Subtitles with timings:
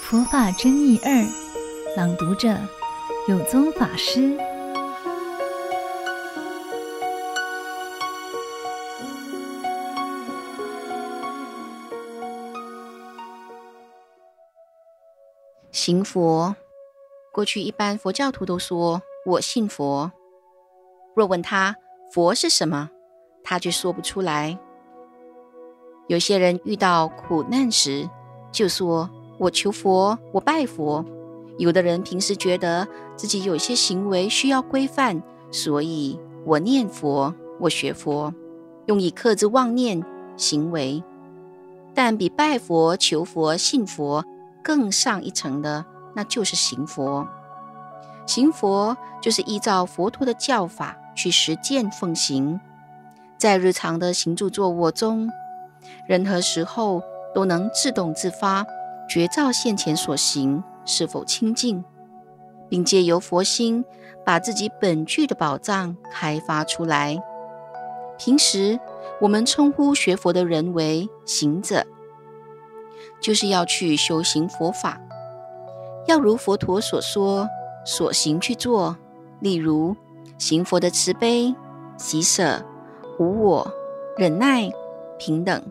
[0.00, 1.10] 佛法真义二，
[1.96, 2.56] 朗读者
[3.26, 4.36] 有宗法师。
[15.72, 16.54] 行佛，
[17.32, 20.12] 过去一般佛教徒都说我信佛。
[21.16, 21.76] 若问他
[22.12, 22.88] 佛是什么，
[23.42, 24.58] 他却说不出来。
[26.06, 28.08] 有些人遇到苦难时，
[28.52, 29.10] 就说。
[29.36, 31.04] 我求佛，我拜佛。
[31.58, 32.86] 有的人平时觉得
[33.16, 38.32] 自己有些行为需要规范，所以我念佛，我学佛，
[38.86, 40.04] 用以克制妄念
[40.36, 41.02] 行为。
[41.94, 44.24] 但比拜佛、求佛、信佛
[44.62, 45.84] 更上一层的，
[46.14, 47.26] 那就是行佛。
[48.26, 52.60] 行佛就是依照佛陀的教法去实践奉行，
[53.36, 55.28] 在日常的行住坐卧中，
[56.08, 57.02] 任何时候
[57.34, 58.64] 都能自动自发。
[59.06, 61.84] 觉照现前所行是否清净，
[62.70, 63.84] 并借由佛心
[64.24, 67.22] 把自己本具的宝藏开发出来。
[68.16, 68.80] 平时
[69.20, 71.84] 我们称呼学佛的人为行者，
[73.20, 74.98] 就是要去修行佛法，
[76.06, 77.46] 要如佛陀所说
[77.84, 78.96] 所行去做。
[79.40, 79.94] 例如
[80.38, 81.54] 行佛的慈悲、
[81.98, 82.64] 喜舍、
[83.18, 83.70] 无我、
[84.16, 84.70] 忍耐、
[85.18, 85.62] 平等。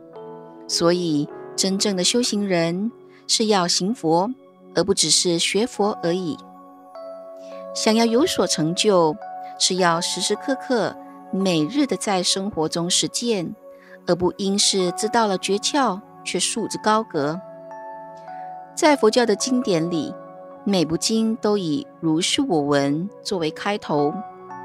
[0.67, 2.91] 所以真正的修行人。
[3.25, 4.30] 是要行佛，
[4.75, 6.38] 而不只是学佛而已。
[7.73, 9.16] 想要有所成就，
[9.58, 10.94] 是要时时刻刻、
[11.31, 13.55] 每日的在生活中实践，
[14.05, 17.39] 而不应是知道了诀窍却束之高阁。
[18.75, 20.13] 在佛教的经典里，
[20.66, 24.13] 每部经都以“如是我闻”作为开头，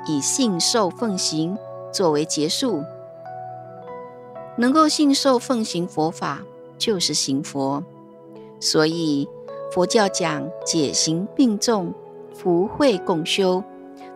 [0.08, 1.56] 以信受奉行
[1.92, 2.82] 作为结束。
[4.58, 6.42] 能够信受奉行佛法，
[6.76, 7.82] 就是行佛。
[8.60, 9.28] 所以，
[9.72, 11.94] 佛教讲解行并重，
[12.34, 13.62] 福慧共修，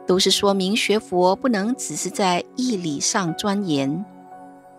[0.04, 4.04] 都是说明学佛不能只是在义理上钻研，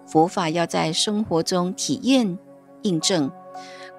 [0.05, 2.37] 佛法要在生活中体验、
[2.81, 3.31] 印证。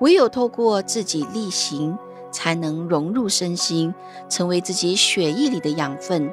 [0.00, 1.96] 唯有透过自己力行，
[2.30, 3.94] 才能融入身心，
[4.28, 6.30] 成为自己血液里的养分，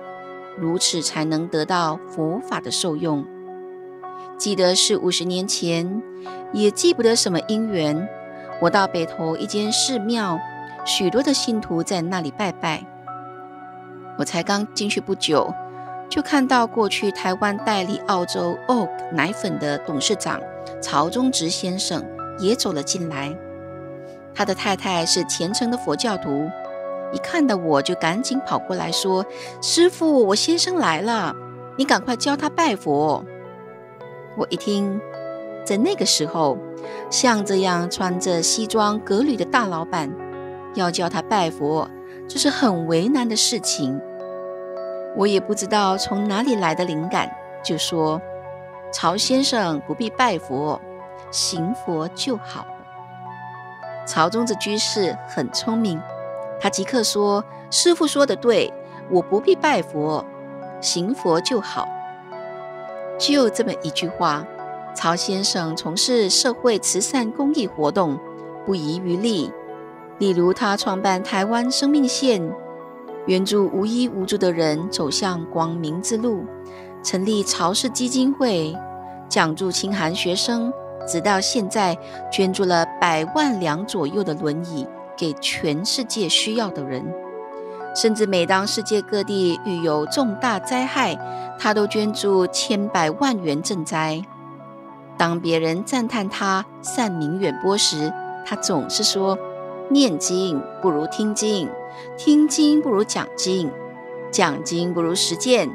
[0.58, 3.26] 如此才能得到佛法的受用。
[4.42, 6.02] 记得是五十年前，
[6.52, 8.10] 也记不得什么因缘。
[8.60, 10.40] 我到北投一间寺庙，
[10.84, 12.84] 许多的信徒在那里拜拜。
[14.18, 15.54] 我才刚进去不久，
[16.10, 20.42] 就看到过去台湾代理澳洲 Oak 奶粉的董事长
[20.82, 22.04] 曹宗植先生
[22.40, 23.32] 也走了进来。
[24.34, 26.50] 他的太太是虔诚的佛教徒，
[27.14, 29.24] 一看到我就赶紧跑过来说
[29.62, 31.36] ：“师父，我先生来了，
[31.78, 33.24] 你赶快教他拜佛。”
[34.38, 35.00] 我一听。
[35.64, 36.58] 在那个时候，
[37.12, 40.12] 像这样穿着西装革履的大老板，
[40.74, 41.88] 要叫他拜佛，
[42.28, 44.02] 这是很为难的事情。
[45.16, 47.30] 我也不知道从哪里来的灵感，
[47.64, 48.20] 就说
[48.92, 50.82] ：“曹先生不必拜佛，
[51.30, 52.66] 行佛就好。”
[54.08, 56.02] 曹宗子居士很聪明，
[56.60, 58.74] 他即刻说：“师傅说的对，
[59.12, 60.26] 我不必拜佛，
[60.82, 61.88] 行佛就好。”
[63.22, 64.44] 就这么一句话。
[64.96, 68.18] 曹先生从事社会慈善公益活动，
[68.66, 69.50] 不遗余力。
[70.18, 72.42] 例如，他创办台湾生命线，
[73.28, 76.44] 援助无依无助的人走向光明之路；
[77.04, 78.76] 成立曹氏基金会，
[79.30, 80.74] 奖助清寒学生，
[81.08, 81.98] 直到现在
[82.32, 87.06] 捐助了百万两左右的轮椅给全世界需要的人。
[87.94, 91.18] 甚至每当世界各地遇有重大灾害，
[91.60, 94.24] 他都捐助千百万元赈灾。
[95.18, 98.12] 当别人赞叹他善名远播时，
[98.46, 99.38] 他总是说
[99.92, 101.70] ：“念经不如听经，
[102.18, 103.70] 听经不如讲经，
[104.32, 105.70] 讲经不如实践。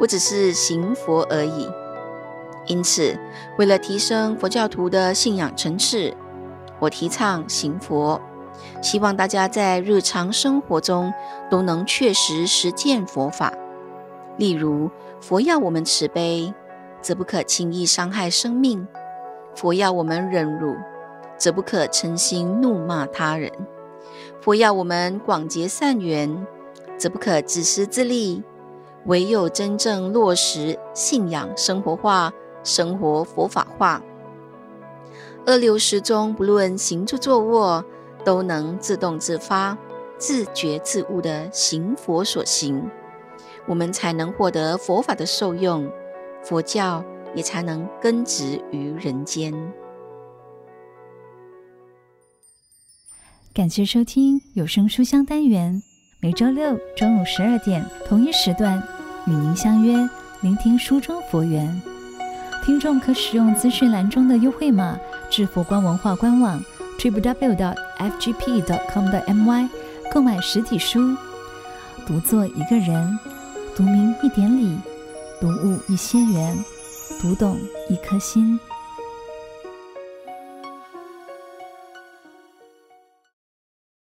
[0.00, 1.68] 我只是行佛而已。”
[2.66, 3.16] 因此，
[3.56, 6.12] 为了提升佛教徒的信仰层次，
[6.80, 8.20] 我提倡行佛，
[8.82, 11.12] 希望大家在日常生活中
[11.50, 13.52] 都能确实实践佛法。
[14.36, 14.90] 例如，
[15.20, 16.52] 佛要我们慈悲。
[17.00, 18.84] 则不可轻易伤害生命；
[19.54, 20.74] 佛要我们忍辱，
[21.36, 23.52] 则不可诚心怒骂他人；
[24.40, 26.44] 佛要我们广结善缘，
[26.96, 28.42] 则不可自私自利。
[29.04, 32.32] 唯有真正落实信仰生活化、
[32.64, 34.02] 生活佛法化，
[35.46, 37.82] 二六时中，不论行住坐卧，
[38.28, 39.74] 都能自动自发、
[40.18, 42.86] 自觉自悟地行佛所行，
[43.66, 45.90] 我们才能获得佛法的受用。
[46.44, 47.02] 佛教
[47.34, 49.54] 也才能根植于人间。
[53.54, 55.82] 感谢收听有声书香单元，
[56.20, 58.76] 每周六中午十二点同一时段
[59.26, 60.06] 与您相约，
[60.42, 61.80] 聆听书中佛缘。
[62.62, 64.98] 听众可使用资讯栏中的优惠码
[65.30, 66.62] 至佛光文化官网
[66.98, 67.74] www.
[67.98, 68.62] fgp.
[68.92, 69.68] com 的 my
[70.12, 71.16] 购买实体书。
[72.06, 73.18] 读作一个人，
[73.76, 74.76] 读明一点理，
[75.40, 76.56] 读悟一些缘，
[77.20, 77.56] 读懂
[77.88, 78.58] 一颗心。